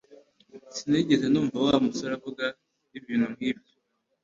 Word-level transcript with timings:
Sinigeze 0.75 1.25
numva 1.29 1.57
Wa 1.65 1.75
musore 1.85 2.11
avuga 2.19 2.45
ibintu 2.97 3.25
nkibyo 3.33 3.73